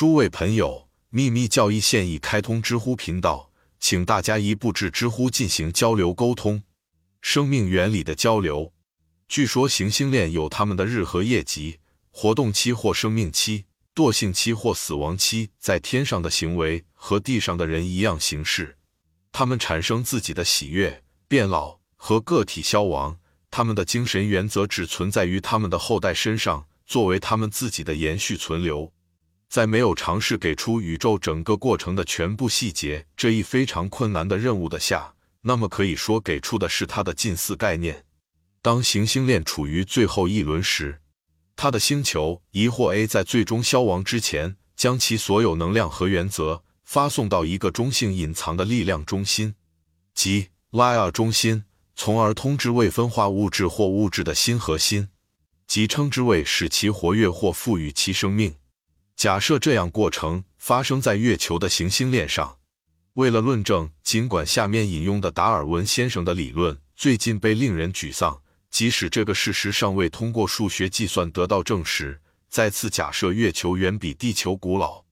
[0.00, 6.62] 诸位朋友，秘密教义现已开通知乎频道，请大家一步至知乎进行交流沟通。
[7.20, 8.72] 生命原理的交流。
[9.28, 18.78] 据说行星链有他们的日和夜级、活动期或生命期、惰性期或死亡期，在天上的行为和地上的人一样行事。
[19.30, 23.18] 他们产生自己的喜悦、变老和个体消亡。
[23.50, 28.90] 他们的精神原则只存在于他们的后代身上，作为他们自己的延续存留。
[29.50, 38.04] 在没有尝试给出宇宙整个过程的全部细节这一非常困难的任务的下，那么可以说给出的是它的近似概念。
[38.62, 41.00] 当行星链处于最后一轮时，
[41.56, 49.56] 它的星球疑或 A 在最终消亡之前，将其所有能量和原则发送到一个中性隐藏的力量中心，
[50.14, 51.64] 即拉尔中心，
[51.96, 55.08] 从而通知未分化物质或物质的新核心，
[55.66, 58.54] 即称之为使其活跃或赋予其生命。
[59.20, 62.56] 假设这样过程发生在月球的行星链上，
[63.12, 72.18] 为了论证，尽管下面引用的达尔文先生的理论最近被令人沮丧，即使这个事实尚未通过数学计算得到证实。
[72.48, 75.04] 再次假设月球远比地球古老，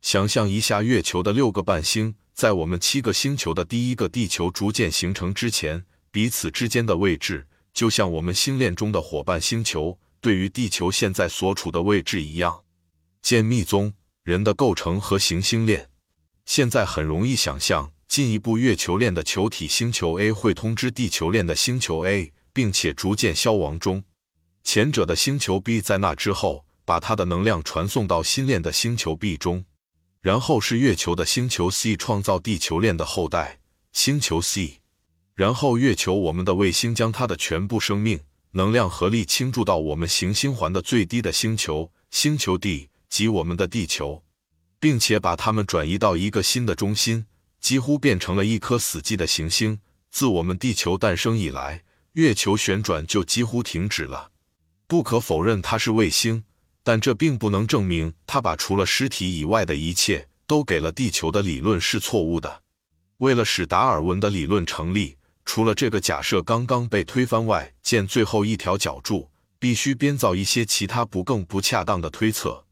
[0.00, 12.62] 想象一下月球的六个伴星在我们七个星球的第一个地球逐渐形成之前，彼此之间的位置，就像我们星链中的伙伴星球对于地球现在所处的位置一样。
[13.22, 15.88] 见密宗人的构成和行星链。
[16.44, 24.02] 现在很容易想象，进一步月球链的球体星球 A 会通知地球链的星球 A，并且逐渐消亡中。
[24.62, 29.64] 前者的星球 B 在那之后，把它的能量传送到新链的星球 B 中。
[30.20, 33.60] 然后是月球的星球 C 创造地球链的后代
[33.90, 34.80] 星球 C。
[35.34, 42.89] 然后月球我们的卫星将它的全部生命能量合力倾注到我们行星环的最低的星球星球 D。
[43.10, 44.22] 及我们的地球，
[44.78, 47.26] 并且把它们转移到一个新的中心，
[47.60, 49.78] 几乎变成了一颗死寂的行星。
[50.10, 51.82] 自我们地球诞生以来，
[52.14, 54.30] 月球旋转就几乎停止了。
[54.86, 56.42] 不可否认它是卫星，
[56.82, 62.62] 但这并不能证明它把除了尸体以外的一切都给了地球的理论是错误的。
[63.18, 72.64] 为了使达尔文的理论成立，除了这个假设刚刚被推翻外，见最后一条脚注，必须编造一些其他不更不恰当的推测。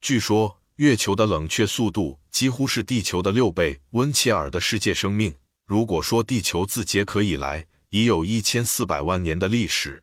[0.00, 3.80] 据说月球的冷却速度几乎是地球的六倍。
[3.90, 5.34] 温切尔的世界生命，
[5.66, 10.02] 如果说地球自结壳以来已有一千四百万年的历史，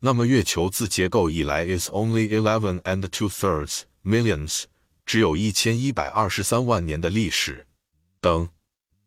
[0.00, 4.64] 那么月球自结构以来 is only eleven and two thirds millions，
[5.06, 7.66] 只有一千一百二十三万年的历史。
[8.20, 8.50] 等，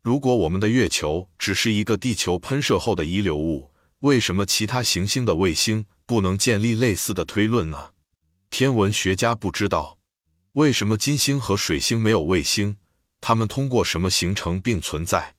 [0.02, 7.90] 如果我们的月球只是一个地球喷射后的遗留物，为什么其他行星的卫星不能建立类似的推论呢？
[8.50, 9.98] 天文学家不知道。
[10.54, 12.76] 为什么金星和水星没有卫星？
[13.20, 15.34] 它们通过什么形成并存在？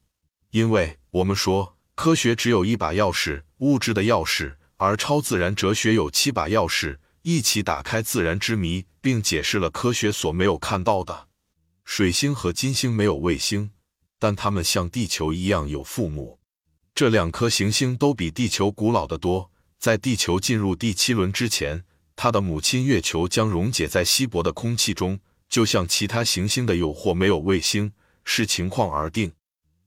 [0.51, 11.29] 因为我们说科学只有一把钥匙，物质的钥匙，而超自然哲学有七把钥匙，一起打开自然之谜，并解释了科学所没有看到的。
[11.85, 13.71] 水星和金星没有卫星，
[14.19, 16.41] 但它们像地球一样有父母。
[16.93, 19.49] 这两颗行星都比地球古老的多。
[19.79, 21.85] 在地球进入第七轮之前。
[22.15, 27.91] 他的母亲月球将溶解在稀薄的空气中，就像其他行星的有或没有卫星，
[28.23, 29.33] 视情况而定。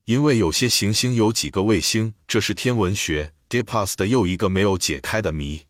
[0.05, 5.67] 因为有些行星有几个卫星，这是天文学 Deepas 的又一个没有解开的谜。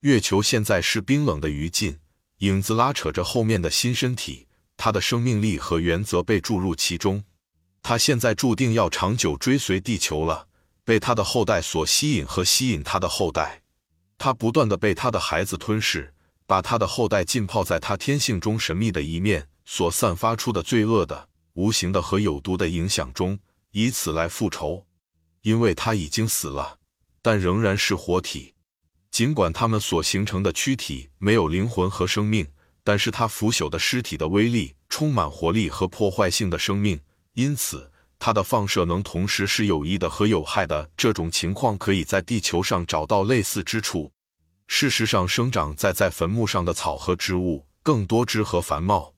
[0.00, 1.96] 月球现在是冰冷的余烬，
[2.38, 4.46] 影子拉扯着后面的新身体，
[4.76, 7.24] 它的生命力和原则被注入其中。
[7.82, 10.48] 它现在注定要长久追随地球了，
[10.84, 13.62] 被它的后代所吸引和吸引它的后代。
[14.18, 16.12] 他不断的被他的孩子吞噬，
[16.46, 23.38] 把他的后代浸泡在他天性中神秘的一面所散发出的罪恶的、无形的和有毒的影响中，
[23.72, 24.86] 以此来复仇。
[25.42, 26.78] 因为他已经死了，
[27.22, 28.54] 但仍然是活体。
[29.10, 32.46] 尽管他们所形成的躯体没有灵魂和生命，
[32.82, 37.00] 但是他腐朽的尸体的威力充满活力和破坏性的生命，
[37.34, 37.90] 因此。
[38.18, 40.90] 它的放射能同时是有益的和有害的。
[40.96, 44.10] 这种情况可以在地球上找到类似之处。
[44.66, 49.14] 事实上，生长在在坟墓上的草和植物更多枝和繁茂。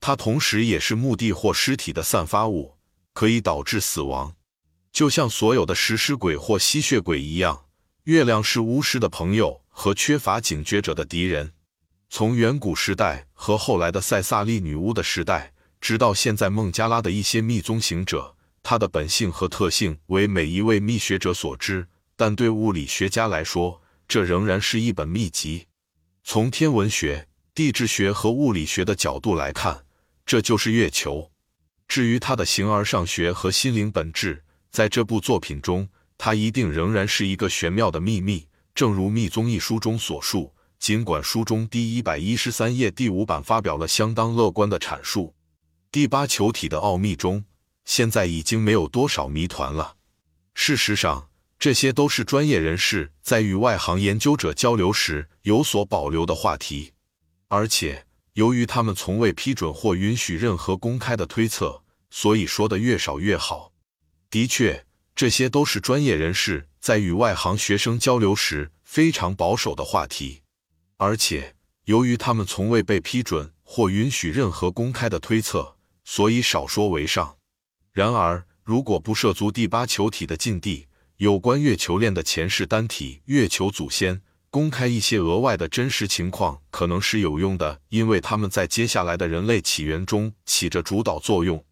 [0.00, 2.76] 它同时也是墓地或尸体的散发物，
[3.12, 4.34] 可以导致死亡。
[4.92, 7.66] 就像所有的食尸鬼或吸血鬼一样，
[8.04, 11.52] 月亮是巫师的朋友和缺乏警觉者的敌人。
[12.08, 18.34] 从远古时代和后来的塞萨利女巫的时代，直到现在孟加拉的一些密宗行者。
[18.62, 25.66] 它的本性和特性为每一位密学者所知，但对物理学家来说，这仍然是一本秘籍。
[26.22, 29.84] 从天文学、地质学和物理学的角度来看，
[30.24, 31.30] 这就是月球。
[31.88, 35.88] 至于它的形而上学和心灵本质，在这部作品中，
[36.18, 38.46] 它一定仍然是一个玄妙的秘密。
[38.74, 45.34] 正如《密宗》一书中所述，尽管书中第一百一十三页第五版发表了相当乐观的阐述，
[45.90, 47.44] 第八球体的奥秘中，
[47.84, 49.96] 现在已经没有多少谜团了。
[50.52, 56.92] 事实上，这些都是专业人士在与外行研究者交流时有所保留的话题，
[57.48, 63.72] 而且由于他们从未批准或允许任何公开的推测，所以说的越少越好。
[64.30, 66.68] 的确，这些都是专业人士。
[66.78, 70.42] 在与外行学生交流时，非常保守的话题，
[70.98, 71.56] 而且
[71.86, 77.38] 由于他们从未被批准或允许任何公开的推测，所以少说为上。
[77.92, 80.86] 然而，如果不涉足第八球体的禁地，
[81.18, 84.20] 有关月球链的前世单体月球祖先，
[84.50, 91.64] 公开一些额外的真实情况可能是有用的，因为他们在接下来的人类起源中起着主导作用。